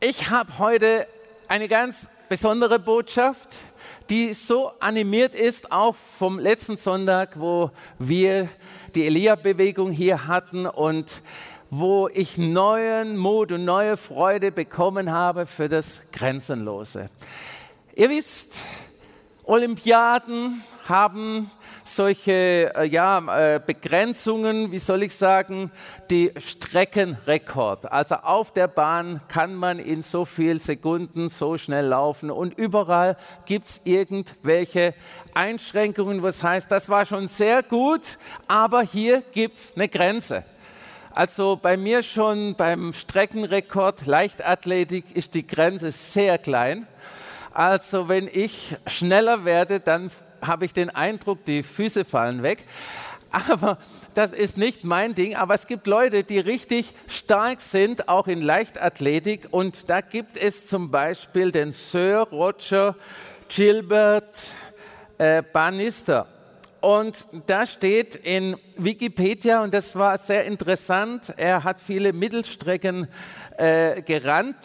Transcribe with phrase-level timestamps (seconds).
[0.00, 1.08] Ich habe heute
[1.48, 3.48] eine ganz besondere Botschaft,
[4.10, 8.48] die so animiert ist, auch vom letzten Sonntag, wo wir
[8.94, 11.20] die Elia-Bewegung hier hatten und
[11.70, 17.10] wo ich neuen Mut und neue Freude bekommen habe für das Grenzenlose.
[17.96, 18.62] Ihr wisst,
[19.42, 21.50] Olympiaden haben
[21.88, 25.70] solche äh, ja, äh, Begrenzungen, wie soll ich sagen,
[26.10, 27.90] die Streckenrekord.
[27.90, 33.16] Also auf der Bahn kann man in so vielen Sekunden so schnell laufen und überall
[33.46, 34.94] gibt es irgendwelche
[35.34, 40.44] Einschränkungen, was heißt, das war schon sehr gut, aber hier gibt es eine Grenze.
[41.10, 46.86] Also bei mir schon beim Streckenrekord Leichtathletik ist die Grenze sehr klein.
[47.52, 52.64] Also wenn ich schneller werde, dann habe ich den Eindruck, die Füße fallen weg.
[53.30, 53.78] Aber
[54.14, 55.36] das ist nicht mein Ding.
[55.36, 59.48] Aber es gibt Leute, die richtig stark sind, auch in Leichtathletik.
[59.50, 62.96] Und da gibt es zum Beispiel den Sir Roger
[63.48, 64.52] Gilbert
[65.18, 66.26] äh, Bannister.
[66.80, 73.08] Und da steht in Wikipedia, und das war sehr interessant, er hat viele Mittelstrecken
[73.56, 74.58] äh, gerannt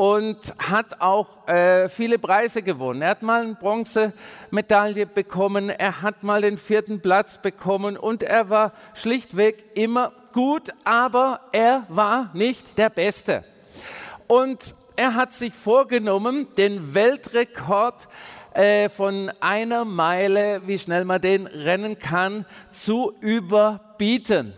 [0.00, 3.02] und hat auch äh, viele Preise gewonnen.
[3.02, 8.48] Er hat mal eine Bronzemedaille bekommen, er hat mal den vierten Platz bekommen und er
[8.48, 13.44] war schlichtweg immer gut, aber er war nicht der Beste.
[14.26, 18.08] Und er hat sich vorgenommen, den Weltrekord
[18.54, 24.54] äh, von einer Meile, wie schnell man den rennen kann, zu überbieten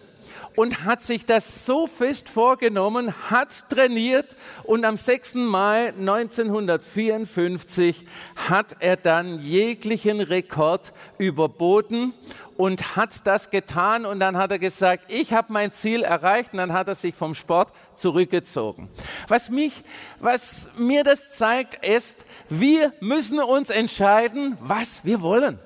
[0.56, 5.34] und hat sich das so fest vorgenommen, hat trainiert und am 6.
[5.34, 8.04] Mai 1954
[8.48, 12.12] hat er dann jeglichen Rekord überboten
[12.56, 16.58] und hat das getan und dann hat er gesagt, ich habe mein Ziel erreicht und
[16.58, 18.88] dann hat er sich vom Sport zurückgezogen.
[19.28, 19.84] Was mich,
[20.20, 25.58] was mir das zeigt, ist, wir müssen uns entscheiden, was wir wollen.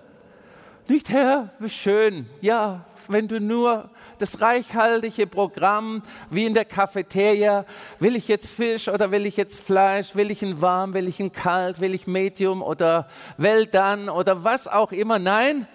[0.88, 7.64] Nicht, Herr, wie schön, ja, wenn du nur das reichhaltige Programm wie in der Cafeteria,
[7.98, 11.20] will ich jetzt Fisch oder will ich jetzt Fleisch, will ich ihn warm, will ich
[11.20, 15.18] ihn kalt, will ich Medium oder well done oder was auch immer.
[15.18, 15.66] Nein,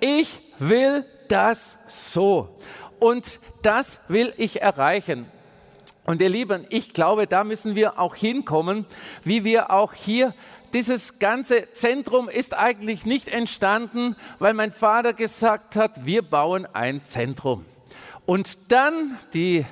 [0.00, 2.56] ich will das so.
[2.98, 5.26] Und das will ich erreichen.
[6.04, 8.86] Und ihr Lieben, ich glaube, da müssen wir auch hinkommen,
[9.24, 10.34] wie wir auch hier
[10.72, 17.02] dieses ganze Zentrum ist eigentlich nicht entstanden, weil mein Vater gesagt hat, wir bauen ein
[17.02, 17.64] Zentrum.
[18.26, 19.64] Und dann die äh,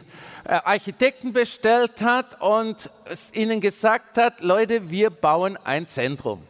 [0.65, 2.89] Architekten bestellt hat und
[3.33, 6.43] ihnen gesagt hat, Leute, wir bauen ein Zentrum.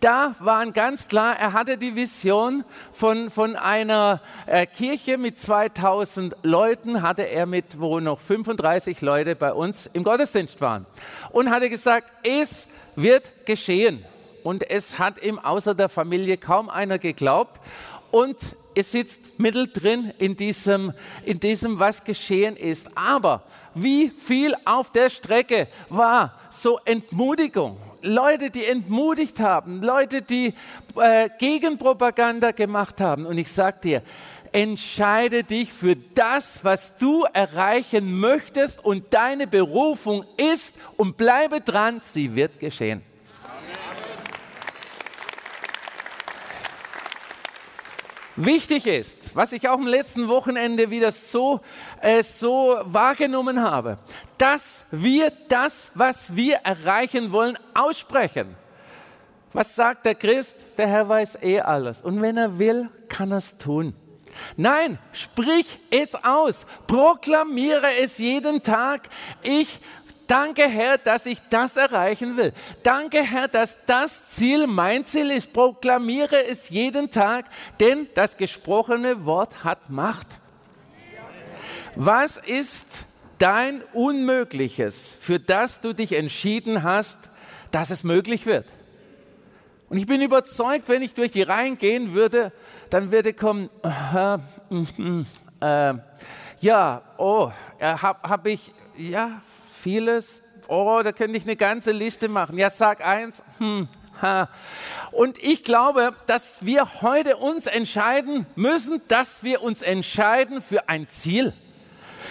[0.00, 6.36] Da waren ganz klar, er hatte die Vision von, von einer äh, Kirche mit 2000
[6.42, 10.86] Leuten, hatte er mit, wo noch 35 Leute bei uns im Gottesdienst waren.
[11.32, 14.04] Und hatte gesagt, es wird geschehen.
[14.42, 17.60] Und es hat ihm außer der Familie kaum einer geglaubt.
[18.10, 18.38] Und
[18.76, 20.92] es sitzt mittendrin in diesem,
[21.24, 22.90] in diesem, was geschehen ist.
[22.94, 23.42] Aber
[23.74, 27.78] wie viel auf der Strecke war so Entmutigung?
[28.02, 30.52] Leute, die entmutigt haben, Leute, die
[30.94, 33.24] äh, Gegenpropaganda gemacht haben.
[33.24, 34.02] Und ich sage dir,
[34.52, 42.02] entscheide dich für das, was du erreichen möchtest und deine Berufung ist und bleibe dran,
[42.04, 43.00] sie wird geschehen.
[48.36, 51.60] Wichtig ist, was ich auch am letzten Wochenende wieder so,
[52.02, 53.96] äh, so wahrgenommen habe,
[54.36, 58.54] dass wir das, was wir erreichen wollen, aussprechen.
[59.54, 60.58] Was sagt der Christ?
[60.76, 62.02] Der Herr weiß eh alles.
[62.02, 63.94] Und wenn er will, kann er es tun.
[64.58, 69.08] Nein, sprich es aus, proklamiere es jeden Tag.
[69.42, 69.80] Ich
[70.26, 72.52] danke Herr, dass ich das erreichen will.
[72.82, 75.52] Danke Herr, dass das Ziel mein Ziel ist.
[75.52, 77.46] Proklamiere es jeden Tag,
[77.80, 80.38] denn das gesprochene Wort hat Macht.
[81.94, 83.04] Was ist
[83.38, 87.18] dein Unmögliches, für das du dich entschieden hast,
[87.70, 88.66] dass es möglich wird?
[89.88, 92.52] Und ich bin überzeugt, wenn ich durch die Reihen gehen würde,
[92.90, 94.34] dann würde kommen, äh,
[95.60, 95.94] äh,
[96.60, 99.42] ja, oh, äh, habe hab ich, ja,
[99.86, 102.58] vieles, oh, da könnte ich eine ganze Liste machen.
[102.58, 103.86] Ja, sag eins, hm,
[104.20, 104.48] ha.
[105.12, 111.08] Und ich glaube, dass wir heute uns entscheiden müssen, dass wir uns entscheiden für ein
[111.08, 111.52] Ziel.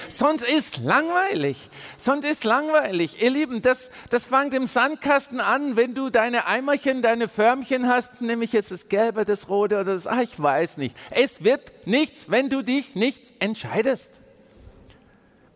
[0.10, 1.70] Sonst ist langweilig.
[1.96, 3.24] Sonst ist langweilig.
[3.24, 8.20] Ihr Lieben, das, das fängt im Sandkasten an, wenn du deine Eimerchen, deine Förmchen hast,
[8.20, 10.98] nämlich jetzt das Gelbe, das Rote oder das, ach, ich weiß nicht.
[11.10, 14.20] Es wird nichts, wenn du dich nicht entscheidest.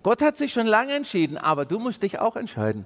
[0.02, 2.86] Gott hat sich schon lange entschieden, aber du musst dich auch entscheiden.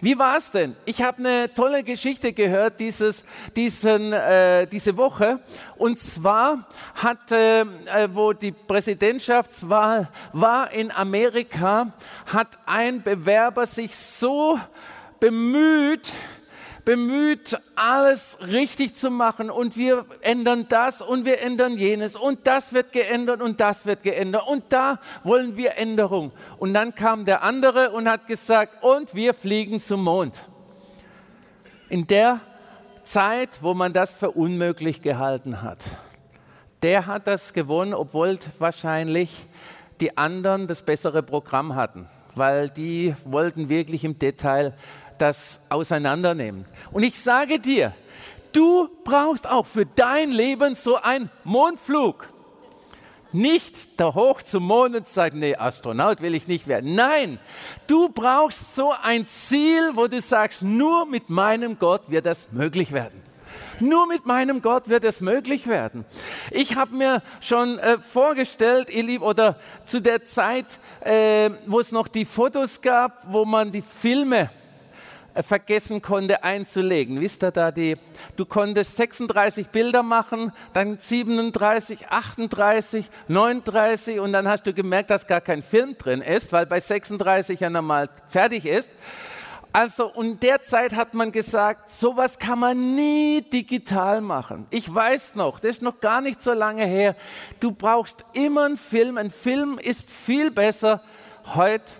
[0.00, 0.76] Wie war es denn?
[0.84, 3.24] Ich habe eine tolle Geschichte gehört dieses,
[3.56, 5.40] diesen, äh, diese Woche.
[5.76, 11.92] Und zwar hat, äh, äh, wo die Präsidentschaftswahl war in Amerika,
[12.26, 14.60] hat ein Bewerber sich so
[15.18, 16.12] bemüht,
[16.86, 22.72] bemüht, alles richtig zu machen und wir ändern das und wir ändern jenes und das
[22.72, 26.30] wird geändert und das wird geändert und da wollen wir Änderung.
[26.58, 30.34] Und dann kam der andere und hat gesagt, und wir fliegen zum Mond.
[31.88, 32.40] In der
[33.02, 35.78] Zeit, wo man das für unmöglich gehalten hat.
[36.82, 39.44] Der hat das gewonnen, obwohl wahrscheinlich
[40.00, 42.06] die anderen das bessere Programm hatten,
[42.36, 44.74] weil die wollten wirklich im Detail
[45.18, 46.64] das auseinandernehmen.
[46.92, 47.92] Und ich sage dir,
[48.52, 52.28] du brauchst auch für dein Leben so einen Mondflug.
[53.32, 56.94] Nicht da hoch zum Mond und sagen, nee, Astronaut will ich nicht werden.
[56.94, 57.38] Nein,
[57.86, 62.92] du brauchst so ein Ziel, wo du sagst, nur mit meinem Gott wird das möglich
[62.92, 63.20] werden.
[63.80, 66.04] Nur mit meinem Gott wird es möglich werden.
[66.50, 70.66] Ich habe mir schon äh, vorgestellt, ihr Lieb, oder zu der Zeit,
[71.00, 74.50] äh, wo es noch die Fotos gab, wo man die Filme
[75.42, 77.20] vergessen konnte einzulegen.
[77.20, 77.96] Wisst ihr da die,
[78.36, 85.26] du konntest 36 Bilder machen, dann 37, 38, 39 und dann hast du gemerkt, dass
[85.26, 88.90] gar kein Film drin ist, weil bei 36 ja normal fertig ist.
[89.72, 94.66] Also, und derzeit hat man gesagt, sowas kann man nie digital machen.
[94.70, 97.14] Ich weiß noch, das ist noch gar nicht so lange her.
[97.60, 99.18] Du brauchst immer einen Film.
[99.18, 101.02] Ein Film ist viel besser
[101.54, 101.92] heute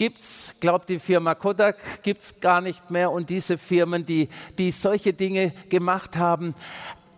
[0.00, 5.12] gibt's, glaubt die Firma Kodak gibt's gar nicht mehr und diese Firmen, die, die solche
[5.12, 6.54] Dinge gemacht haben.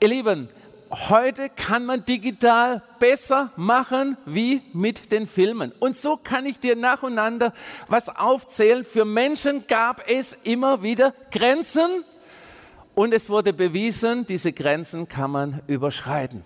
[0.00, 0.48] Ihr Lieben,
[0.90, 5.70] heute kann man digital besser machen wie mit den Filmen.
[5.78, 7.52] Und so kann ich dir nacheinander
[7.86, 8.82] was aufzählen.
[8.82, 12.02] Für Menschen gab es immer wieder Grenzen
[12.96, 16.42] und es wurde bewiesen, diese Grenzen kann man überschreiten.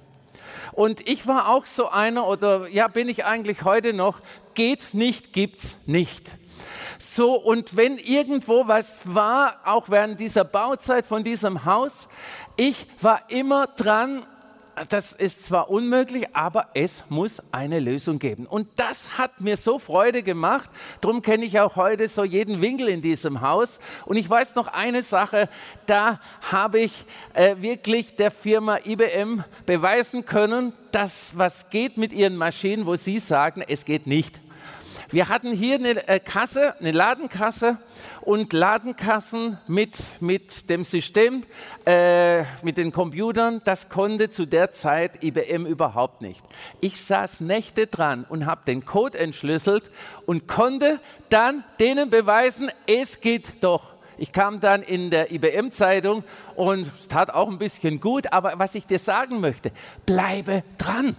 [0.72, 4.20] Und ich war auch so einer, oder ja, bin ich eigentlich heute noch,
[4.56, 6.32] geht nicht, gibt's nicht.
[6.98, 12.08] So, und wenn irgendwo was war, auch während dieser Bauzeit von diesem Haus,
[12.56, 14.24] ich war immer dran,
[14.88, 18.46] das ist zwar unmöglich, aber es muss eine Lösung geben.
[18.46, 20.68] Und das hat mir so Freude gemacht.
[21.00, 23.78] Darum kenne ich auch heute so jeden Winkel in diesem Haus.
[24.04, 25.48] Und ich weiß noch eine Sache,
[25.86, 26.20] da
[26.50, 32.84] habe ich äh, wirklich der Firma IBM beweisen können, dass was geht mit ihren Maschinen,
[32.84, 34.38] wo sie sagen, es geht nicht.
[35.10, 37.78] Wir hatten hier eine äh, Kasse, eine Ladenkasse
[38.22, 41.44] und Ladenkassen mit, mit dem System,
[41.84, 46.42] äh, mit den Computern, das konnte zu der Zeit IBM überhaupt nicht.
[46.80, 49.92] Ich saß Nächte dran und habe den Code entschlüsselt
[50.26, 50.98] und konnte
[51.28, 53.94] dann denen beweisen, es geht doch.
[54.18, 56.24] Ich kam dann in der IBM-Zeitung
[56.56, 59.70] und es tat auch ein bisschen gut, aber was ich dir sagen möchte,
[60.04, 61.14] bleibe dran.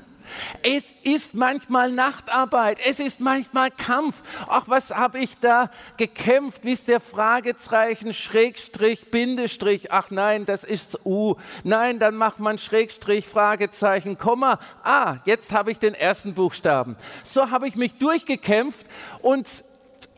[0.64, 4.16] Es ist manchmal Nachtarbeit, es ist manchmal Kampf.
[4.48, 6.64] Ach, was habe ich da gekämpft?
[6.64, 9.92] Wie ist der Fragezeichen, Schrägstrich, Bindestrich?
[9.92, 11.36] Ach nein, das ist U.
[11.64, 14.60] Nein, dann macht man Schrägstrich, Fragezeichen, Komma.
[14.84, 16.96] Ah, jetzt habe ich den ersten Buchstaben.
[17.24, 18.86] So habe ich mich durchgekämpft
[19.22, 19.64] und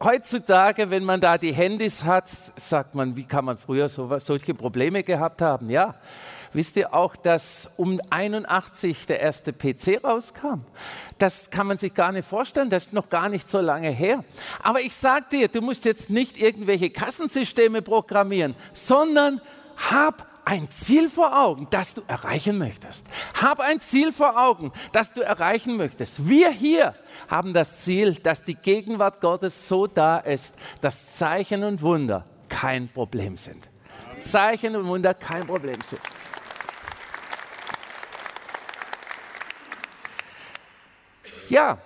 [0.02, 4.54] heutzutage, wenn man da die Handys hat, sagt man, wie kann man früher so, solche
[4.54, 5.70] Probleme gehabt haben?
[5.70, 5.96] Ja.
[6.54, 10.62] Wisst ihr auch, dass um 81 der erste PC rauskam?
[11.18, 14.24] Das kann man sich gar nicht vorstellen, das ist noch gar nicht so lange her.
[14.64, 19.42] Aber ich sag dir, du musst jetzt nicht irgendwelche Kassensysteme programmieren, sondern
[19.90, 23.06] hab ein Ziel vor Augen, das du erreichen möchtest.
[23.40, 26.28] Hab ein Ziel vor Augen, das du erreichen möchtest.
[26.28, 26.96] Wir hier
[27.28, 32.90] haben das Ziel, dass die Gegenwart Gottes so da ist, dass Zeichen und Wunder kein
[32.90, 33.70] Problem sind.
[34.20, 36.02] Zeichen und Wunder kein Problem sind.
[41.50, 41.80] Ja,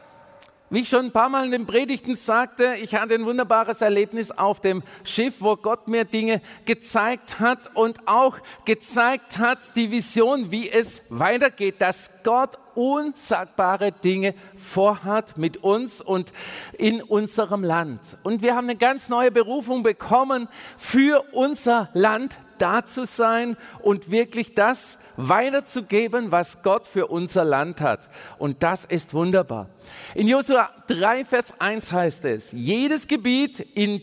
[0.69, 4.31] wie ich schon ein paar Mal in den Predigten sagte, ich hatte ein wunderbares Erlebnis
[4.31, 10.51] auf dem Schiff, wo Gott mir Dinge gezeigt hat und auch gezeigt hat, die Vision,
[10.51, 16.33] wie es weitergeht, dass Gott unsagbare Dinge vorhat mit uns und
[16.77, 18.01] in unserem Land.
[18.23, 24.11] Und wir haben eine ganz neue Berufung bekommen für unser Land, da zu sein und
[24.11, 28.07] wirklich das weiterzugeben, was Gott für unser Land hat.
[28.37, 29.69] Und das ist wunderbar.
[30.15, 34.01] In Josua 3, Vers 1 heißt es, jedes Gebiet, in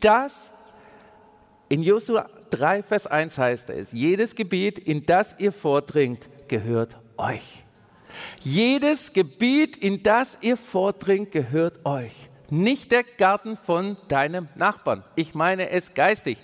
[0.00, 0.50] das,
[1.68, 7.64] in Josua 3, Vers 1 heißt es, jedes Gebiet, in das ihr vordringt, gehört euch.
[8.40, 12.30] Jedes Gebiet, in das ihr vordringt, gehört euch.
[12.50, 15.04] Nicht der Garten von deinem Nachbarn.
[15.16, 16.38] Ich meine es geistig.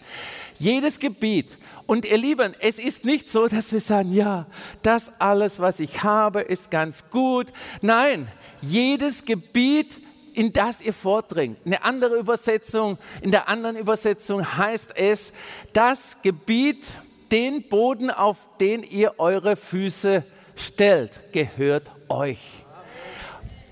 [0.58, 1.58] Jedes Gebiet.
[1.86, 4.46] Und ihr Lieben, es ist nicht so, dass wir sagen, ja,
[4.82, 7.48] das alles, was ich habe, ist ganz gut.
[7.82, 8.28] Nein,
[8.60, 10.00] jedes Gebiet,
[10.32, 11.58] in das ihr vordringt.
[11.64, 15.32] Eine andere Übersetzung, in der anderen Übersetzung heißt es,
[15.72, 16.86] das Gebiet,
[17.32, 22.64] den Boden, auf den ihr eure Füße stellt, gehört euch.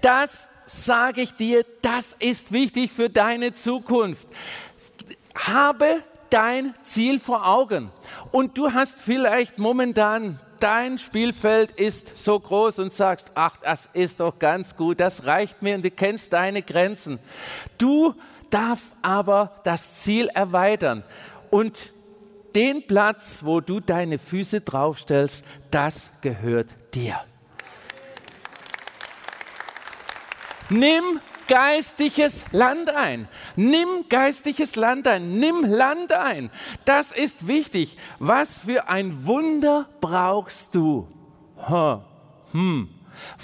[0.00, 4.26] Das sage ich dir, das ist wichtig für deine Zukunft.
[5.35, 7.90] Habe dein Ziel vor Augen.
[8.33, 14.21] Und du hast vielleicht momentan dein Spielfeld ist so groß und sagst, ach, das ist
[14.21, 17.18] doch ganz gut, das reicht mir und du kennst deine Grenzen.
[17.76, 18.14] Du
[18.49, 21.04] darfst aber das Ziel erweitern
[21.50, 21.92] und
[22.54, 27.21] den Platz, wo du deine Füße draufstellst, das gehört dir.
[30.75, 33.28] Nimm geistliches Land ein.
[33.54, 35.38] Nimm geistliches Land ein.
[35.38, 36.50] Nimm Land ein.
[36.85, 37.97] Das ist wichtig.
[38.19, 41.07] Was für ein Wunder brauchst du?
[42.50, 42.88] Hm.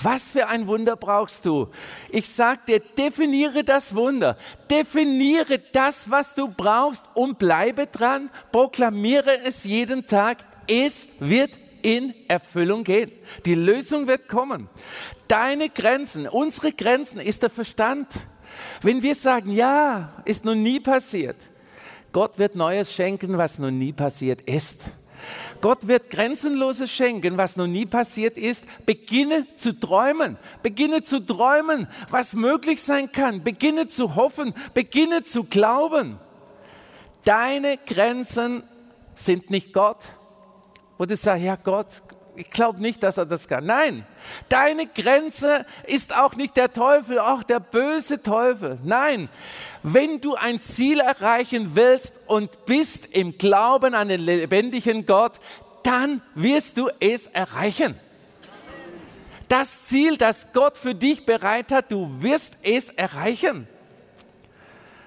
[0.02, 1.68] Was für ein Wunder brauchst du?
[2.08, 4.36] Ich sag dir, definiere das Wunder.
[4.68, 8.28] Definiere das, was du brauchst und bleibe dran.
[8.50, 10.38] Proklamiere es jeden Tag.
[10.66, 13.12] Es wird in Erfüllung gehen.
[13.44, 14.68] Die Lösung wird kommen.
[15.28, 18.08] Deine Grenzen, unsere Grenzen ist der Verstand.
[18.82, 21.36] Wenn wir sagen, ja, ist noch nie passiert,
[22.12, 24.90] Gott wird Neues schenken, was noch nie passiert ist.
[25.60, 28.64] Gott wird Grenzenloses schenken, was noch nie passiert ist.
[28.86, 30.38] Beginne zu träumen.
[30.62, 33.44] Beginne zu träumen, was möglich sein kann.
[33.44, 34.54] Beginne zu hoffen.
[34.72, 36.18] Beginne zu glauben.
[37.24, 38.62] Deine Grenzen
[39.14, 39.98] sind nicht Gott.
[41.00, 41.86] Wo du sagst, ja Gott,
[42.36, 43.64] ich glaube nicht, dass er das kann.
[43.64, 44.04] Nein,
[44.50, 48.76] deine Grenze ist auch nicht der Teufel, auch der böse Teufel.
[48.84, 49.30] Nein,
[49.82, 55.40] wenn du ein Ziel erreichen willst und bist im Glauben an den lebendigen Gott,
[55.84, 57.98] dann wirst du es erreichen.
[59.48, 63.66] Das Ziel, das Gott für dich bereit hat, du wirst es erreichen.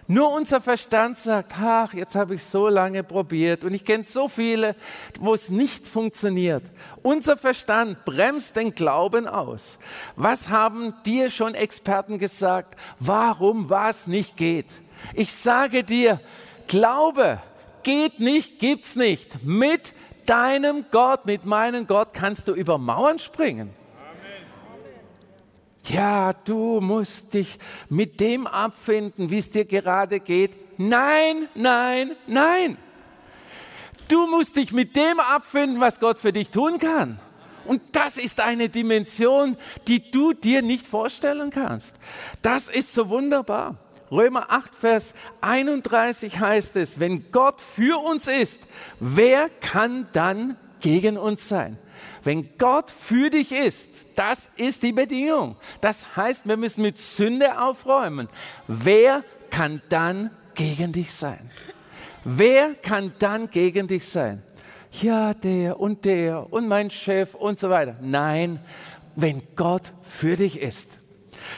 [0.07, 4.27] Nur unser Verstand sagt, ach, jetzt habe ich so lange probiert und ich kenne so
[4.27, 4.75] viele,
[5.19, 6.63] wo es nicht funktioniert.
[7.01, 9.77] Unser Verstand bremst den Glauben aus.
[10.15, 14.67] Was haben dir schon Experten gesagt, warum was nicht geht?
[15.13, 16.19] Ich sage dir,
[16.67, 17.39] Glaube
[17.83, 19.43] geht nicht, gibt's nicht.
[19.43, 19.93] Mit
[20.25, 23.82] deinem Gott, mit meinem Gott kannst du über Mauern springen
[25.85, 27.59] ja, du musst dich
[27.89, 30.51] mit dem abfinden, wie es dir gerade geht.
[30.79, 32.77] Nein, nein, nein.
[34.07, 37.19] Du musst dich mit dem abfinden, was Gott für dich tun kann.
[37.65, 41.95] Und das ist eine Dimension, die du dir nicht vorstellen kannst.
[42.41, 43.77] Das ist so wunderbar.
[44.11, 48.61] Römer 8, Vers 31 heißt es, wenn Gott für uns ist,
[48.99, 51.79] wer kann dann gegen uns sein?
[52.23, 55.57] Wenn Gott für dich ist, das ist die Bedingung.
[55.81, 58.29] Das heißt, wir müssen mit Sünde aufräumen.
[58.67, 61.51] Wer kann dann gegen dich sein?
[62.23, 64.41] Wer kann dann gegen dich sein?
[65.01, 67.97] Ja, der und der und mein Chef und so weiter.
[68.01, 68.59] Nein,
[69.15, 70.99] wenn Gott für dich ist.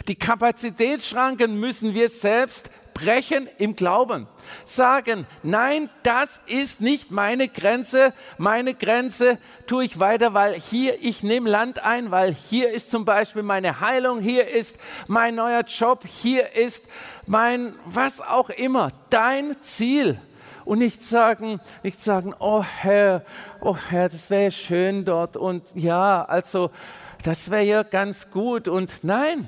[0.08, 4.26] Die Kapazitätsschranken müssen wir selbst brechen im Glauben.
[4.64, 8.14] Sagen, nein, das ist nicht meine Grenze.
[8.40, 9.38] Meine Grenze
[9.68, 13.82] tue ich weiter, weil hier, ich nehme Land ein, weil hier ist zum Beispiel meine
[13.82, 16.86] Heilung, hier ist mein neuer Job, hier ist
[17.28, 20.20] mein, was auch immer, dein Ziel.
[20.64, 23.24] Und nicht sagen, nicht sagen, oh Herr,
[23.62, 26.72] oh Herr, das wäre schön dort und ja, also,
[27.24, 29.48] das wäre ja ganz gut und nein,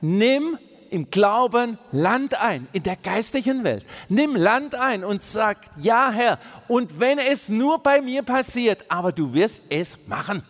[0.00, 0.58] nimm
[0.90, 3.84] im Glauben Land ein, in der geistlichen Welt.
[4.08, 9.12] Nimm Land ein und sag, ja Herr, und wenn es nur bei mir passiert, aber
[9.12, 10.42] du wirst es machen.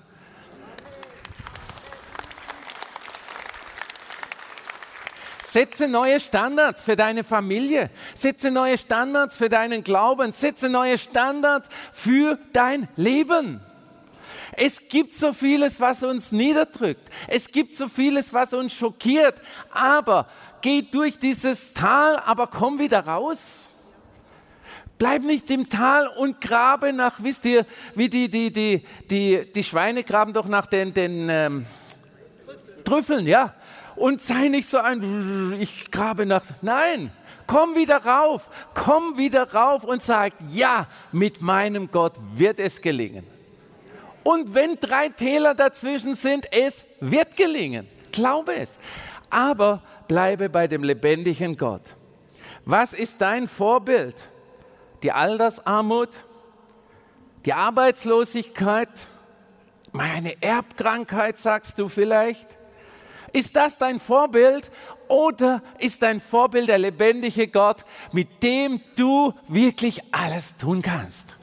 [5.49, 7.89] Setze neue Standards für deine Familie.
[8.15, 10.33] Setze neue Standards für deinen Glauben.
[10.33, 13.61] Setze neue Standards für dein Leben.
[14.53, 17.09] Es gibt so vieles, was uns niederdrückt.
[17.27, 19.41] Es gibt so vieles, was uns schockiert.
[19.71, 20.27] Aber
[20.61, 23.69] geh durch dieses Tal, aber komm wieder raus.
[24.99, 27.65] Bleib nicht im Tal und grabe nach, wisst ihr,
[27.95, 31.67] wie die, die, die, die, die Schweine graben doch nach den, den ähm,
[32.85, 33.55] Trüffeln, ja.
[33.95, 37.13] Und sei nicht so ein, ich grabe nach, nein,
[37.47, 43.38] komm wieder rauf, komm wieder rauf und sag, ja, mit meinem Gott wird es gelingen.
[44.29, 47.89] Und wenn drei Täler dazwischen sind, es wird gelingen.
[48.13, 48.73] Glaube es.
[49.31, 51.81] aber bleibe bei dem lebendigen Gott.
[52.67, 54.17] Was ist dein Vorbild?
[55.03, 56.11] Die Altersarmut?
[57.47, 58.91] Die Arbeitslosigkeit?
[59.93, 62.59] Meine Erbkrankheit, sagst du vielleicht?
[63.33, 64.71] Ist das dein Vorbild
[65.09, 67.83] oder ist dein Vorbild der lebendige Gott,
[68.13, 71.38] mit dem du wirklich alles tun kannst?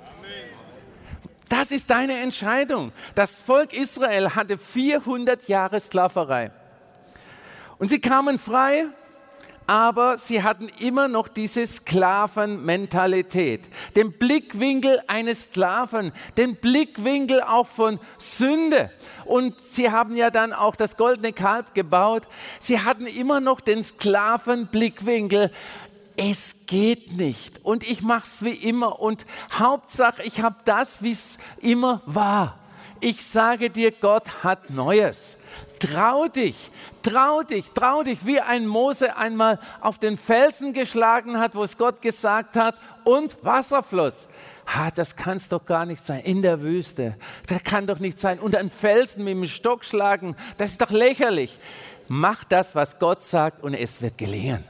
[1.50, 2.92] Das ist deine Entscheidung.
[3.14, 6.52] Das Volk Israel hatte 400 Jahre Sklaverei.
[7.78, 8.86] Und sie kamen frei
[9.68, 13.62] aber sie hatten immer noch diese Sklavenmentalität,
[13.96, 18.92] den Blickwinkel eines Sklaven, den Blickwinkel auch von Sünde.
[19.26, 22.28] Und sie haben ja dann auch das goldene Kalb gebaut.
[22.60, 25.52] Sie hatten immer noch den Sklavenblickwinkel.
[26.18, 31.12] Es geht nicht und ich mache es wie immer und Hauptsache, ich habe das, wie
[31.12, 32.60] es immer war.
[33.02, 35.38] Ich sage dir, Gott hat Neues.
[35.80, 36.72] Trau dich,
[37.04, 41.78] trau dich, trau dich, wie ein Mose einmal auf den Felsen geschlagen hat, wo es
[41.78, 44.28] Gott gesagt hat, und Wasserfluss.
[44.74, 46.22] Ha, das kann es doch gar nicht sein.
[46.24, 47.16] In der Wüste.
[47.48, 48.40] Das kann doch nicht sein.
[48.40, 50.36] Und einen Felsen mit dem Stock schlagen.
[50.58, 51.60] Das ist doch lächerlich.
[52.08, 54.64] Mach das, was Gott sagt, und es wird gelingen.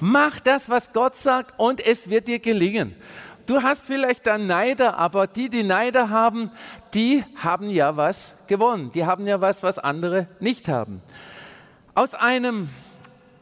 [0.00, 2.94] Mach das, was Gott sagt, und es wird dir gelingen.
[3.46, 6.50] Du hast vielleicht dann Neider, aber die, die Neider haben,
[6.92, 8.92] die haben ja was gewonnen.
[8.92, 11.00] Die haben ja was, was andere nicht haben.
[11.94, 12.68] Aus einem,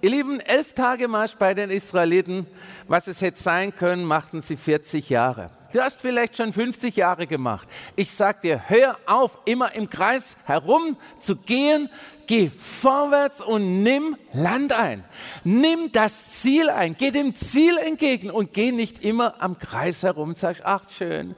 [0.02, 2.46] ihr Lieben, elf Tage Marsch bei den Israeliten,
[2.86, 5.50] was es hätte sein können, machten sie 40 Jahre.
[5.72, 7.68] Du hast vielleicht schon 50 Jahre gemacht.
[7.96, 11.90] Ich sag dir, hör auf, immer im Kreis herum zu gehen.
[12.26, 15.04] Geh vorwärts und nimm Land ein.
[15.44, 16.96] Nimm das Ziel ein.
[16.96, 21.34] Geh dem Ziel entgegen und geh nicht immer am Kreis herum sag, ach schön,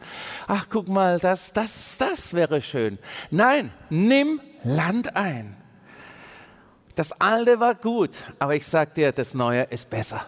[0.46, 2.98] ach guck mal, das, das, das wäre schön.
[3.30, 5.56] Nein, nimm Land ein.
[6.94, 10.26] Das Alte war gut, aber ich sag dir, das Neue ist besser.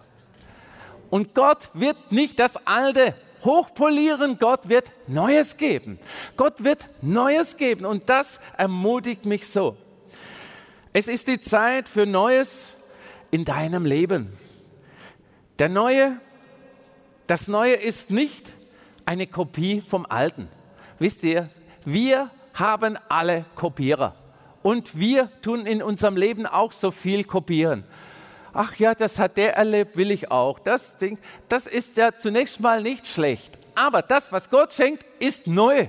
[1.11, 3.15] Und Gott wird nicht das Alte
[3.45, 5.99] hochpolieren, Gott wird Neues geben.
[6.37, 9.77] Gott wird Neues geben und das ermutigt mich so.
[10.93, 12.75] Es ist die Zeit für Neues
[13.31, 14.37] in deinem Leben.
[15.59, 16.17] Der Neue,
[17.27, 18.53] das Neue ist nicht
[19.05, 20.49] eine Kopie vom Alten.
[20.99, 21.49] Wisst ihr,
[21.85, 24.17] wir haben alle Kopierer
[24.63, 27.85] und wir tun in unserem Leben auch so viel kopieren
[28.53, 30.59] ach ja, das hat der erlebt, will ich auch.
[30.59, 33.57] Das Ding, das ist ja zunächst mal nicht schlecht.
[33.75, 35.89] Aber das, was Gott schenkt, ist neu.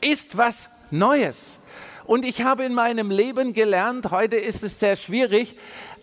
[0.00, 1.58] Ist was Neues.
[2.06, 5.56] Und ich habe in meinem Leben gelernt, heute ist es sehr schwierig,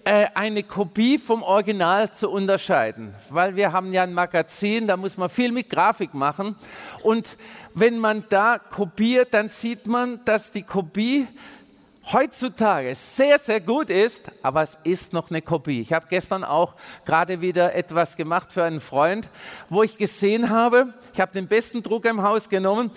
[0.03, 5.15] äh, eine Kopie vom Original zu unterscheiden, weil wir haben ja ein Magazin, da muss
[5.15, 6.55] man viel mit Grafik machen.
[7.03, 7.37] Und
[7.75, 11.27] wenn man da kopiert, dann sieht man, dass die Kopie
[12.11, 15.81] heutzutage sehr, sehr gut ist, aber es ist noch eine Kopie.
[15.81, 19.29] Ich habe gestern auch gerade wieder etwas gemacht für einen Freund,
[19.69, 22.91] wo ich gesehen habe, ich habe den besten Drucker im Haus genommen,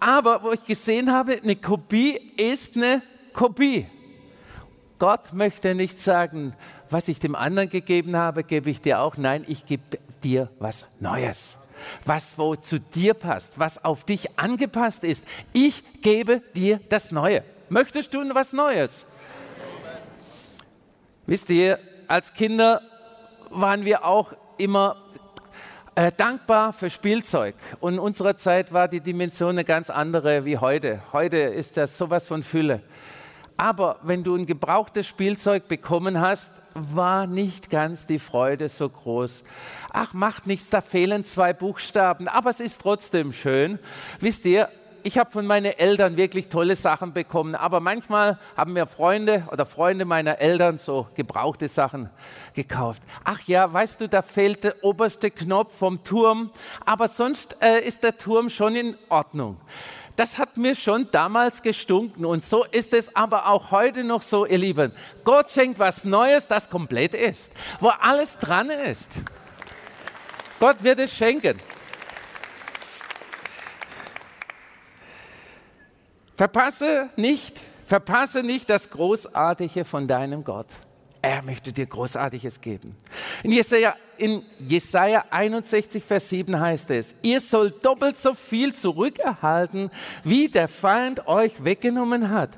[0.00, 3.86] aber wo ich gesehen habe, eine Kopie ist eine Kopie.
[4.98, 6.54] Gott möchte nicht sagen,
[6.90, 9.16] was ich dem anderen gegeben habe, gebe ich dir auch.
[9.16, 11.56] Nein, ich gebe dir was Neues
[12.04, 15.24] was wo zu dir passt, was auf dich angepasst ist.
[15.52, 17.44] Ich gebe dir das Neue.
[17.70, 19.06] Möchtest du was Neues?
[21.26, 22.80] Wisst ihr, als Kinder
[23.50, 24.96] waren wir auch immer
[25.94, 27.54] äh, dankbar für Spielzeug.
[27.80, 31.02] Und in unserer Zeit war die Dimension eine ganz andere wie heute.
[31.12, 32.80] Heute ist das sowas von Fülle.
[33.58, 39.42] Aber wenn du ein gebrauchtes Spielzeug bekommen hast, war nicht ganz die Freude so groß.
[39.90, 43.78] Ach, macht nichts, da fehlen zwei Buchstaben, aber es ist trotzdem schön.
[44.20, 44.68] Wisst ihr,
[45.02, 49.66] ich habe von meinen Eltern wirklich tolle Sachen bekommen, aber manchmal haben mir Freunde oder
[49.66, 52.10] Freunde meiner Eltern so gebrauchte Sachen
[52.54, 53.02] gekauft.
[53.24, 56.50] Ach ja, weißt du, da fehlt der oberste Knopf vom Turm,
[56.84, 59.56] aber sonst äh, ist der Turm schon in Ordnung.
[60.16, 64.46] Das hat mir schon damals gestunken und so ist es aber auch heute noch so,
[64.46, 64.92] ihr Lieben.
[65.22, 69.10] Gott schenkt was Neues, das komplett ist, wo alles dran ist.
[70.58, 71.60] Gott wird es schenken.
[76.38, 80.68] Verpasse nicht, verpasse nicht das Großartige von deinem Gott.
[81.20, 82.96] Er möchte dir Großartiges geben.
[83.42, 89.90] In Jesaja, in Jesaja 61, Vers 7 heißt es, ihr sollt doppelt so viel zurückerhalten,
[90.22, 92.50] wie der Feind euch weggenommen hat.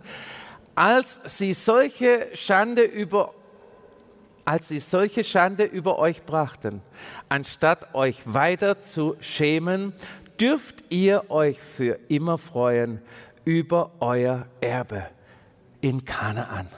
[0.74, 3.32] Als sie solche Schande über
[4.44, 6.82] als sie solche Schande über euch brachten,
[7.28, 9.94] anstatt euch weiter zu schämen,
[10.40, 13.00] dürft ihr euch für immer freuen
[13.50, 15.06] über euer Erbe
[15.80, 16.68] in Kanaan.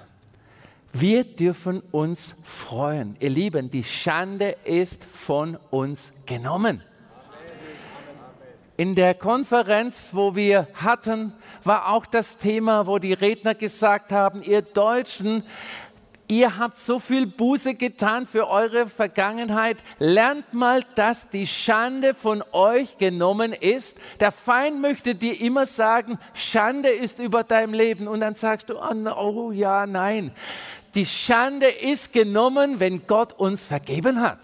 [0.94, 3.14] Wir dürfen uns freuen.
[3.20, 6.82] Ihr Lieben, die Schande ist von uns genommen.
[8.78, 14.42] In der Konferenz, wo wir hatten, war auch das Thema, wo die Redner gesagt haben,
[14.42, 15.44] ihr Deutschen,
[16.32, 19.76] ihr habt so viel Buße getan für eure Vergangenheit.
[19.98, 23.98] Lernt mal, dass die Schande von euch genommen ist.
[24.18, 28.08] Der Feind möchte dir immer sagen, Schande ist über deinem Leben.
[28.08, 30.32] Und dann sagst du, oh, oh ja, nein.
[30.94, 34.38] Die Schande ist genommen, wenn Gott uns vergeben hat.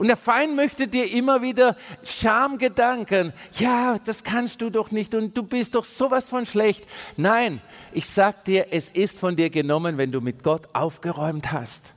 [0.00, 5.36] Und der Feind möchte dir immer wieder Schamgedanken, ja, das kannst du doch nicht und
[5.36, 6.86] du bist doch sowas von schlecht.
[7.18, 7.60] Nein,
[7.92, 11.92] ich sag dir, es ist von dir genommen, wenn du mit Gott aufgeräumt hast.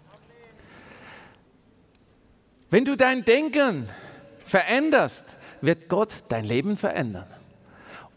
[2.69, 3.87] Wenn du dein Denken
[4.43, 5.23] veränderst,
[5.61, 7.27] wird Gott dein Leben verändern.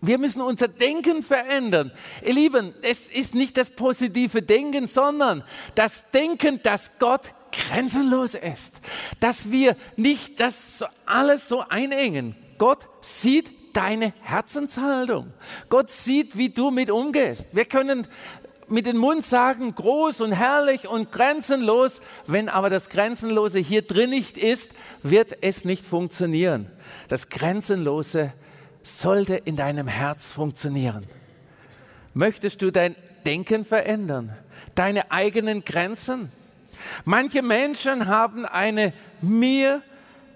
[0.01, 1.93] Wir müssen unser Denken verändern.
[2.25, 5.45] Ihr Lieben, es ist nicht das positive Denken, sondern
[5.77, 8.81] das Denken, dass Gott grenzenlos ist,
[9.21, 12.35] dass wir nicht das alles so einengen.
[12.59, 15.33] Gott sieht deine Herzenshaltung.
[15.69, 17.49] Gott sieht, wie du mit umgehst.
[17.53, 18.07] Wir können
[18.69, 22.01] mit dem Mund sagen, groß und herrlich und grenzenlos.
[22.27, 26.71] Wenn aber das Grenzenlose hier drin nicht ist, wird es nicht funktionieren.
[27.09, 28.33] Das Grenzenlose
[28.83, 31.07] sollte in deinem Herz funktionieren.
[32.15, 34.35] Möchtest du dein Denken verändern?
[34.75, 36.33] Deine eigenen Grenzen?
[37.05, 39.83] Manche Menschen haben eine mir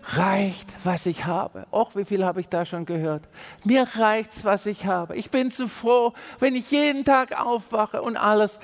[0.03, 1.67] reicht, was ich habe.
[1.71, 3.23] Och, wie viel habe ich da schon gehört?
[3.65, 5.17] Mir reicht's, was ich habe.
[5.17, 8.59] Ich bin zu froh, wenn ich jeden Tag aufwache und alles.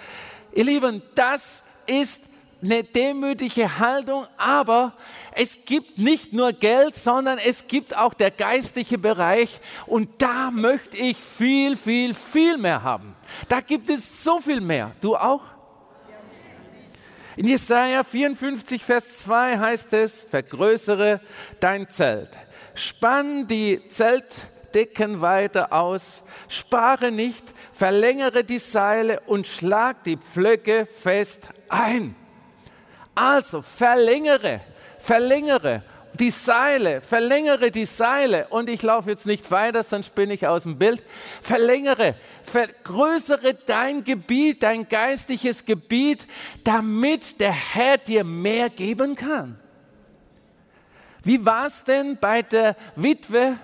[0.54, 2.22] Ihr Lieben, das ist
[2.64, 4.94] eine demütige Haltung, aber
[5.32, 10.96] es gibt nicht nur Geld, sondern es gibt auch der geistliche Bereich und da möchte
[10.96, 13.14] ich viel, viel, viel mehr haben.
[13.48, 14.92] Da gibt es so viel mehr.
[15.00, 15.42] Du auch?
[17.36, 21.20] In Jesaja 54, Vers 2 heißt es, vergrößere
[21.60, 22.30] dein Zelt.
[22.74, 27.44] Spann die Zeltdecken weiter aus, spare nicht,
[27.74, 32.14] verlängere die Seile und schlag die Pflöcke fest ein.
[33.14, 34.60] Also verlängere,
[34.98, 35.82] verlängere
[36.16, 38.48] die Seile, verlängere die Seile.
[38.48, 41.02] Und ich laufe jetzt nicht weiter, sonst bin ich aus dem Bild.
[41.42, 46.26] Verlängere, vergrößere dein Gebiet, dein geistliches Gebiet,
[46.64, 49.58] damit der Herr dir mehr geben kann.
[51.22, 53.58] Wie war es denn bei der Witwe,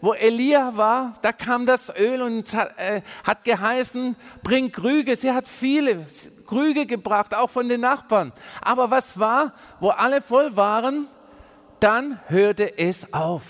[0.00, 1.14] wo Elia war?
[1.22, 5.16] Da kam das Öl und hat, äh, hat geheißen, bring Krüge.
[5.16, 6.04] Sie hat viele
[6.46, 8.32] Krüge gebracht, auch von den Nachbarn.
[8.60, 11.08] Aber was war, wo alle voll waren?
[11.80, 13.42] Dann hörte es auf.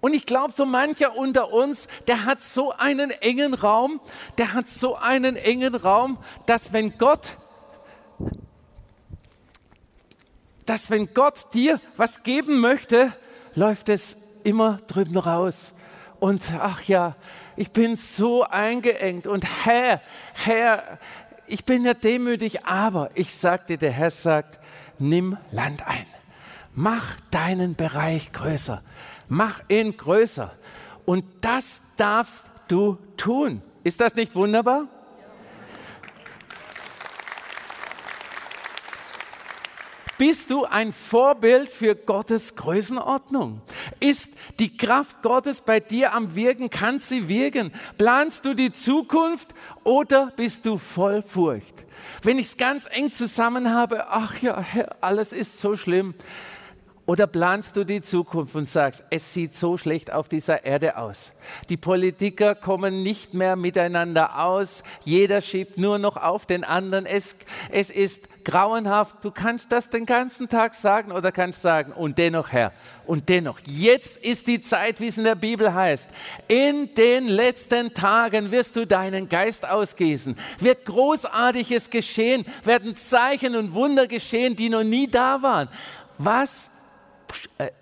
[0.00, 4.00] Und ich glaube, so mancher unter uns, der hat so einen engen Raum,
[4.38, 7.36] der hat so einen engen Raum, dass wenn Gott,
[10.64, 13.12] dass wenn Gott dir was geben möchte,
[13.54, 15.72] läuft es immer drüben raus.
[16.20, 17.16] Und ach ja,
[17.56, 20.00] ich bin so eingeengt und Herr,
[20.34, 20.98] Herr,
[21.46, 24.58] ich bin ja demütig, aber ich sagte, der Herr sagt,
[24.98, 26.06] nimm Land ein.
[26.78, 28.82] Mach deinen Bereich größer.
[29.28, 30.52] Mach ihn größer.
[31.06, 33.62] Und das darfst du tun.
[33.82, 34.86] Ist das nicht wunderbar?
[40.18, 43.62] Bist du ein Vorbild für Gottes Größenordnung?
[43.98, 46.68] Ist die Kraft Gottes bei dir am Wirken?
[46.68, 47.72] Kann sie wirken?
[47.96, 51.84] Planst du die Zukunft oder bist du voll Furcht?
[52.22, 54.64] Wenn ich es ganz eng zusammen habe, ach ja,
[55.00, 56.14] alles ist so schlimm,
[57.06, 61.32] oder planst du die Zukunft und sagst, es sieht so schlecht auf dieser Erde aus.
[61.68, 64.82] Die Politiker kommen nicht mehr miteinander aus.
[65.04, 67.06] Jeder schiebt nur noch auf den anderen.
[67.06, 67.36] Es,
[67.70, 69.24] es ist grauenhaft.
[69.24, 72.72] Du kannst das den ganzen Tag sagen oder kannst sagen, und dennoch, Herr,
[73.06, 76.10] und dennoch, jetzt ist die Zeit, wie es in der Bibel heißt.
[76.48, 80.36] In den letzten Tagen wirst du deinen Geist ausgießen.
[80.58, 85.68] Wird Großartiges geschehen, werden Zeichen und Wunder geschehen, die noch nie da waren.
[86.18, 86.70] Was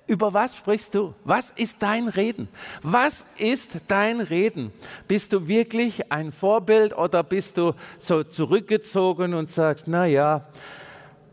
[0.07, 1.15] über was sprichst du?
[1.25, 2.49] Was ist dein Reden?
[2.83, 4.73] Was ist dein Reden?
[5.09, 10.47] Bist du wirklich ein Vorbild oder bist du so zurückgezogen und sagst, na ja,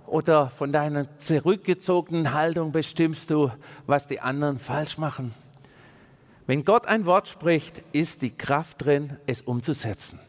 [0.08, 3.52] oder von deiner zurückgezogenen Haltung bestimmst du,
[3.88, 5.34] was die anderen falsch machen?
[6.48, 10.20] Wenn Gott ein Wort spricht, ist die Kraft drin, es umzusetzen.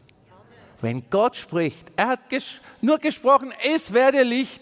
[0.79, 2.45] Wenn Gott spricht, er hat ges
[2.81, 4.61] nur gesprochen, es werde Licht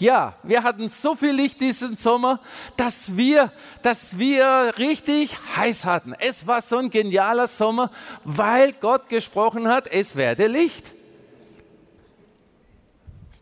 [0.00, 2.40] ja, wir hatten so viel Licht diesen Sommer,
[2.76, 6.14] dass wir, dass wir richtig heiß hatten.
[6.18, 7.90] Es war so ein genialer Sommer,
[8.24, 10.94] weil Gott gesprochen hat, es werde Licht.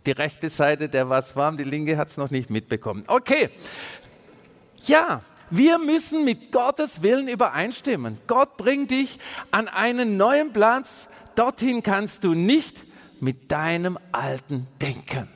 [0.07, 3.05] Die rechte Seite, der war es warm, die linke hat es noch nicht mitbekommen.
[3.07, 3.49] Okay,
[4.87, 8.19] ja, wir müssen mit Gottes Willen übereinstimmen.
[8.27, 9.19] Gott bringt dich
[9.51, 11.09] an einen neuen Platz.
[11.37, 12.85] Dorthin kannst du nicht
[13.21, 15.29] mit deinem alten Denken.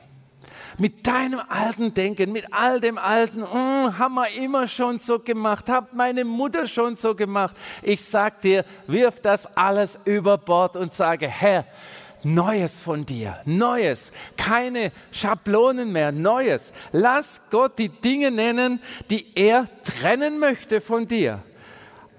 [0.81, 5.69] Mit deinem alten Denken, mit all dem alten, mm, haben wir immer schon so gemacht,
[5.69, 7.57] hat meine Mutter schon so gemacht.
[7.83, 11.65] Ich sag dir, wirf das alles über Bord und sage, Herr,
[12.23, 16.73] Neues von dir, Neues, keine Schablonen mehr, Neues.
[16.93, 21.41] Lass Gott die Dinge nennen, die er trennen möchte von dir.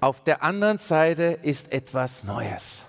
[0.00, 2.86] Auf der anderen Seite ist etwas Neues.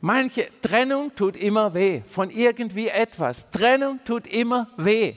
[0.00, 3.50] Manche Trennung tut immer weh von irgendwie etwas.
[3.50, 5.14] Trennung tut immer weh.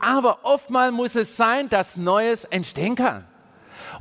[0.00, 3.26] Aber oftmals muss es sein, dass Neues entstehen kann.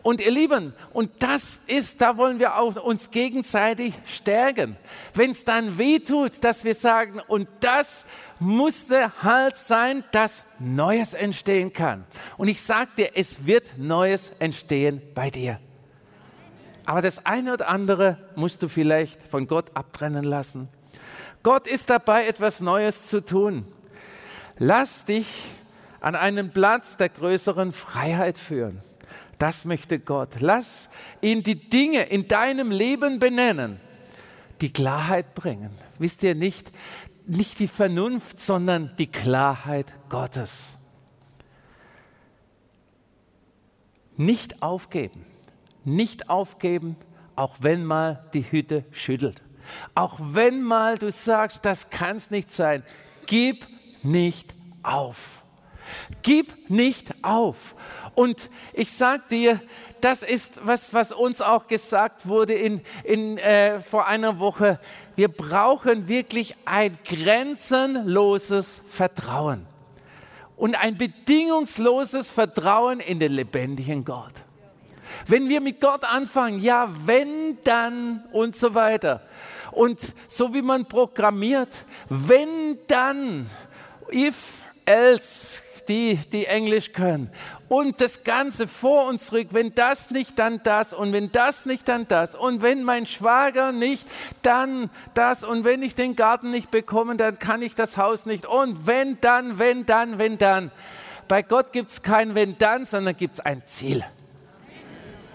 [0.01, 4.77] Und ihr Lieben, und das ist, da wollen wir auch uns gegenseitig stärken.
[5.13, 8.05] Wenn es dann weh tut, dass wir sagen, und das
[8.39, 12.05] musste halt sein, dass Neues entstehen kann.
[12.37, 15.59] Und ich sage dir, es wird Neues entstehen bei dir.
[16.89, 20.69] Aber das eine oder andere musst du vielleicht von Gott abtrennen lassen.
[21.43, 23.67] Gott ist dabei, etwas Neues zu tun.
[24.57, 25.51] Lass dich
[26.01, 28.81] an einen Platz der größeren Freiheit führen.
[29.37, 30.37] Das möchte Gott.
[30.39, 30.89] Lass
[31.21, 33.79] ihn die Dinge in deinem Leben benennen,
[34.59, 35.69] die Klarheit bringen.
[35.99, 36.71] Wisst ihr nicht,
[37.27, 40.75] nicht die Vernunft, sondern die Klarheit Gottes.
[44.17, 45.23] Nicht aufgeben,
[45.85, 46.95] nicht aufgeben,
[47.35, 49.41] auch wenn mal die Hütte schüttelt.
[49.95, 52.83] Auch wenn mal du sagst, das kann es nicht sein.
[53.25, 53.67] Gib
[54.03, 55.43] nicht auf.
[56.21, 57.75] Gib nicht auf.
[58.15, 59.61] Und ich sage dir,
[60.01, 64.79] das ist was, was uns auch gesagt wurde in, in, äh, vor einer Woche.
[65.15, 69.65] Wir brauchen wirklich ein grenzenloses Vertrauen
[70.55, 74.33] und ein bedingungsloses Vertrauen in den lebendigen Gott.
[75.27, 79.21] Wenn wir mit Gott anfangen, ja, wenn, dann und so weiter.
[79.71, 81.69] Und so wie man programmiert,
[82.09, 83.49] wenn, dann,
[84.11, 84.35] if,
[84.85, 87.29] else, die, die Englisch können.
[87.67, 91.87] Und das Ganze vor und zurück, wenn das nicht, dann das und wenn das nicht,
[91.87, 92.35] dann das.
[92.35, 94.07] Und wenn mein Schwager nicht,
[94.41, 95.43] dann das.
[95.43, 98.45] Und wenn ich den Garten nicht bekomme, dann kann ich das Haus nicht.
[98.45, 100.71] Und wenn dann, wenn dann, wenn dann.
[101.27, 104.03] Bei Gott gibt es kein wenn dann, sondern gibt es ein Ziel.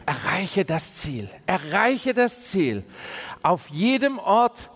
[0.07, 1.29] Erreiche das Ziel.
[1.47, 2.85] Erreiche das Ziel.
[3.43, 4.71] Auf jedem Ort,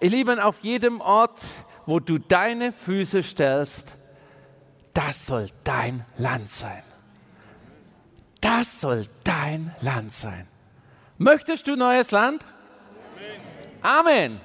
[0.00, 1.40] ihr Lieben, auf jedem Ort,
[1.86, 3.96] wo du deine Füße stellst,
[4.94, 6.82] das soll dein Land sein.
[8.40, 10.46] Das soll dein Land sein.
[11.18, 12.44] Möchtest du neues Land?
[13.82, 14.30] Amen.
[14.30, 14.40] Amen.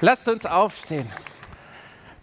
[0.00, 1.10] Lasst uns aufstehen.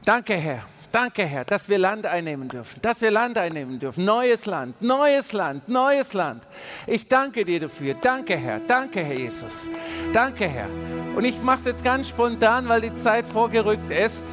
[0.03, 0.63] Danke, Herr.
[0.91, 4.05] Danke, Herr, dass wir Land einnehmen dürfen, dass wir Land einnehmen dürfen.
[4.05, 6.43] Neues Land, neues Land, neues Land.
[6.85, 7.93] Ich danke dir dafür.
[7.95, 8.59] Danke, Herr.
[8.61, 9.69] Danke, Herr Jesus.
[10.13, 10.69] Danke, Herr.
[11.15, 14.23] Und ich mache es jetzt ganz spontan, weil die Zeit vorgerückt ist.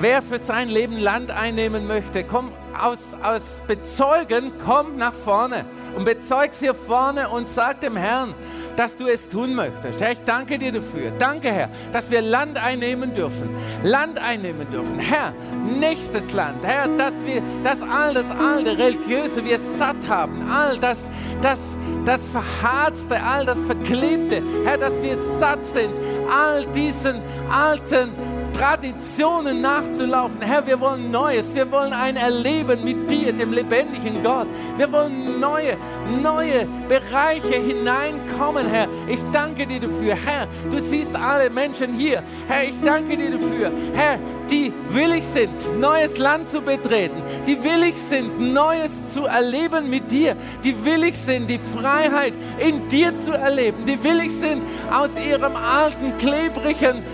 [0.00, 5.64] Wer für sein Leben Land einnehmen möchte, komm aus, aus Bezeugen, komm nach vorne
[5.96, 8.34] und bezeug's hier vorne und sag dem Herrn,
[8.76, 10.00] dass du es tun möchtest.
[10.00, 11.10] Herr, ich danke dir dafür.
[11.18, 13.50] Danke, Herr, dass wir Land einnehmen dürfen.
[13.82, 15.00] Land einnehmen dürfen.
[15.00, 15.32] Herr,
[15.64, 16.64] nächstes Land.
[16.64, 20.48] Herr, dass wir das all das alte religiöse wir satt haben.
[20.48, 21.10] All das,
[21.42, 24.42] das, das Verharzte, all das Verklebte.
[24.64, 25.90] Herr, dass wir satt sind.
[26.30, 27.20] All diesen
[27.50, 28.10] alten
[28.58, 30.42] Traditionen nachzulaufen.
[30.42, 31.54] Herr, wir wollen Neues.
[31.54, 34.48] Wir wollen ein Erleben mit dir, dem lebendigen Gott.
[34.76, 35.76] Wir wollen neue,
[36.20, 38.88] neue Bereiche hineinkommen, Herr.
[39.06, 40.16] Ich danke dir dafür.
[40.16, 42.20] Herr, du siehst alle Menschen hier.
[42.48, 43.70] Herr, ich danke dir dafür.
[43.94, 44.18] Herr,
[44.50, 50.34] die willig sind, neues Land zu betreten, die willig sind, Neues zu erleben mit dir,
[50.64, 56.16] die willig sind, die Freiheit in dir zu erleben, die willig sind, aus ihrem alten,
[56.16, 57.04] klebrigen,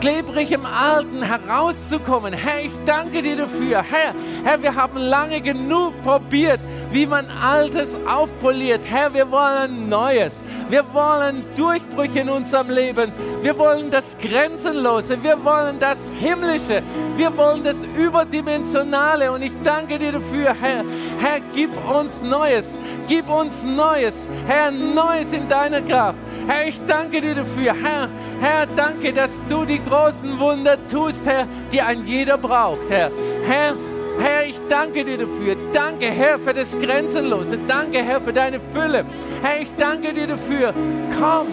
[0.00, 2.32] klebrigem Alten herauszukommen.
[2.32, 3.82] Herr, ich danke dir dafür.
[3.82, 8.82] Herr, Herr, wir haben lange genug probiert, wie man Altes aufpoliert.
[8.88, 10.42] Herr, wir wollen Neues.
[10.68, 13.12] Wir wollen Durchbrüche in unserem Leben.
[13.42, 15.22] Wir wollen das Grenzenlose.
[15.22, 16.82] Wir wollen das Himmlische.
[17.16, 19.30] Wir wollen das Überdimensionale.
[19.32, 20.84] Und ich danke dir dafür, Herr.
[21.18, 22.78] Herr, gib uns Neues.
[23.06, 24.28] Gib uns Neues.
[24.46, 26.18] Herr, Neues in deiner Kraft.
[26.46, 27.74] Herr, ich danke dir dafür.
[27.74, 28.08] Herr,
[28.40, 33.10] Herr, danke, dass du die großen Wunder tust, Herr, die ein jeder braucht, Herr.
[33.46, 33.74] Herr,
[34.18, 35.56] Herr, ich danke dir dafür.
[35.72, 37.58] Danke, Herr, für das Grenzenlose.
[37.66, 39.04] Danke, Herr, für deine Fülle.
[39.42, 40.72] Herr, ich danke dir dafür.
[41.18, 41.48] Komm,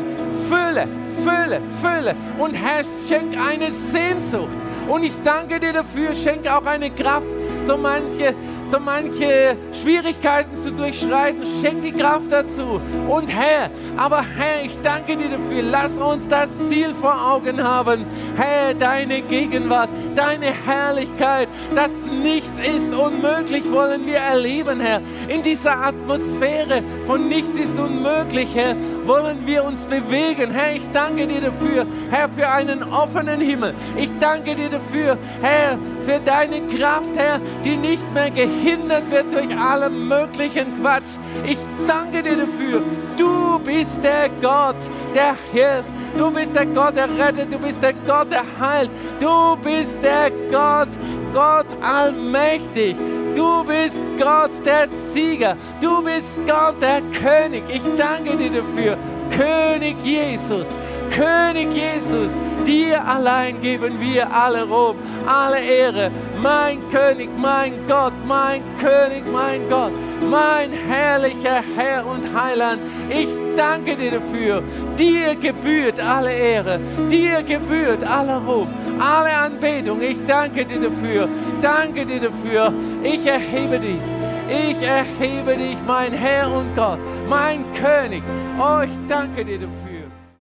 [0.48, 0.88] Fülle,
[1.24, 2.16] Fülle, Fülle.
[2.38, 4.50] Und Herr, schenk eine Sehnsucht.
[4.88, 7.28] Und ich danke dir dafür, schenk auch eine Kraft,
[7.62, 8.36] so manche
[8.72, 11.44] so manche Schwierigkeiten zu durchschreiten.
[11.62, 12.80] Schenk die Kraft dazu.
[13.10, 15.62] Und Herr, aber Herr, ich danke dir dafür.
[15.62, 18.06] Lass uns das Ziel vor Augen haben.
[18.38, 21.92] Herr, deine Gegenwart, deine Herrlichkeit, dass
[22.24, 25.02] nichts ist unmöglich, wollen wir erleben, Herr.
[25.28, 30.52] In dieser Atmosphäre von nichts ist unmöglich, Herr, wollen wir uns bewegen.
[30.52, 33.74] Herr, ich danke dir dafür, Herr, für einen offenen Himmel.
[33.96, 39.56] Ich danke dir dafür, Herr, für deine Kraft, Herr, die nicht mehr gehindert wird durch
[39.58, 41.18] allen möglichen Quatsch.
[41.46, 42.82] Ich danke dir dafür.
[43.18, 44.78] Du bist der Gott,
[45.16, 45.90] der hilft.
[46.16, 47.54] Du bist der Gott, der rettet.
[47.54, 48.92] Du bist der Gott, der heilt.
[49.20, 50.90] Du bist der Gott,
[51.34, 52.96] Gott allmächtig.
[53.36, 55.56] Du bist Gott, der Sieger.
[55.80, 57.64] Du bist Gott, der König.
[57.70, 58.98] Ich danke dir dafür.
[59.36, 60.68] König Jesus.
[61.12, 62.32] König Jesus.
[62.66, 64.96] Dir allein geben wir alle Ruhm,
[65.26, 66.12] alle Ehre.
[66.42, 69.92] Mein König, mein Gott, mein König, mein Gott,
[70.30, 72.82] mein herrlicher Herr und Heiland.
[73.10, 74.64] Ich danke dir dafür.
[74.98, 78.68] Dir gebührt alle Ehre, dir gebührt aller Ruhm,
[79.00, 80.02] alle Anbetung.
[80.02, 81.28] Ich danke dir dafür.
[81.62, 82.72] Danke dir dafür.
[83.04, 84.02] Ich erhebe dich.
[84.50, 88.22] Ich erhebe dich, mein Herr und Gott, mein König.
[88.60, 89.91] Oh, ich danke dir dafür.